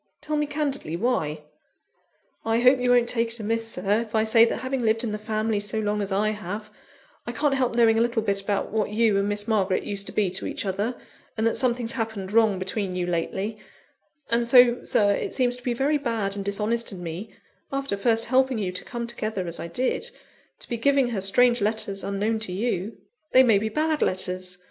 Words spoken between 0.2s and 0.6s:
me